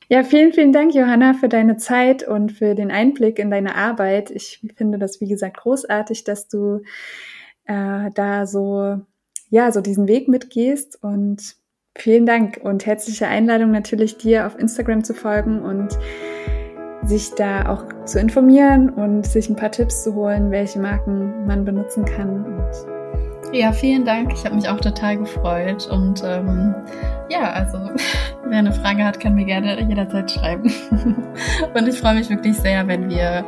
Ja, 0.09 0.25
vielen, 0.25 0.53
vielen 0.53 0.73
Dank, 0.73 0.95
Johanna, 0.95 1.33
für 1.33 1.49
deine 1.49 1.79
Zeit 1.79 2.27
und 2.27 2.53
für 2.53 2.75
den 2.75 2.91
Einblick 2.91 3.39
in 3.39 3.51
deine 3.51 3.75
Arbeit. 3.77 4.31
Ich 4.31 4.61
finde 4.77 4.99
das, 4.99 5.23
wie 5.23 5.29
gesagt, 5.29 5.57
großartig, 5.57 6.25
dass 6.25 6.49
du 6.49 6.83
äh, 7.65 8.11
da 8.15 8.47
so, 8.47 9.01
ja, 9.49 9.73
so 9.73 9.81
diesen 9.81 10.09
Weg 10.09 10.29
mitgehst 10.29 11.03
und 11.03 11.57
vielen 11.97 12.27
Dank 12.27 12.61
und 12.63 12.85
herzliche 12.85 13.27
Einladung 13.27 13.71
natürlich 13.71 14.19
dir 14.19 14.47
auf 14.47 14.59
Instagram 14.59 15.03
zu 15.03 15.15
folgen 15.15 15.63
und 15.63 15.99
sich 17.05 17.35
da 17.35 17.69
auch 17.69 17.85
zu 18.05 18.21
informieren 18.21 18.91
und 18.91 19.27
sich 19.27 19.49
ein 19.49 19.57
paar 19.57 19.71
Tipps 19.71 20.03
zu 20.05 20.15
holen, 20.15 20.51
welche 20.51 20.79
Marken 20.79 21.45
man 21.47 21.65
benutzen 21.65 22.05
kann. 22.05 22.45
Ja, 23.53 23.71
vielen 23.73 24.05
Dank. 24.05 24.33
Ich 24.33 24.45
habe 24.47 24.55
mich 24.55 24.69
auch 24.69 24.81
total 24.81 25.19
gefreut. 25.19 25.87
Und 25.91 26.23
ähm, 26.25 26.75
ja, 27.29 27.51
also 27.53 27.79
wer 28.49 28.59
eine 28.59 28.73
Frage 28.73 29.05
hat, 29.05 29.21
kann 29.21 29.35
mir 29.35 29.45
gerne 29.45 29.81
jederzeit 29.83 30.31
schreiben. 30.31 30.73
und 31.75 31.89
ich 31.89 31.99
freue 31.99 32.15
mich 32.15 32.31
wirklich 32.31 32.57
sehr, 32.57 32.87
wenn 32.89 33.11
wir 33.11 33.45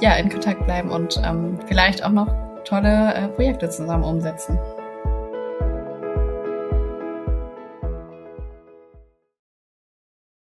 ja 0.00 0.14
in 0.16 0.28
Kontakt 0.28 0.64
bleiben 0.66 0.90
und 0.90 1.20
ähm, 1.24 1.58
vielleicht 1.66 2.04
auch 2.04 2.10
noch 2.10 2.28
tolle 2.64 3.14
äh, 3.14 3.28
Projekte 3.28 3.70
zusammen 3.70 4.04
umsetzen. 4.04 4.58